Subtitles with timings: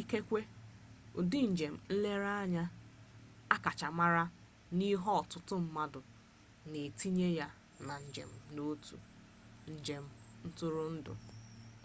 [0.00, 0.40] ikekwe
[1.18, 2.64] ụdị njem nlereanya
[3.54, 4.22] akacha mara
[4.76, 6.00] bụ ihe ọtụtụ mmadụ
[6.70, 7.46] na-etinye ya
[7.86, 8.96] na njem n'otu
[9.72, 10.04] njem
[10.46, 11.12] ntụrụndụ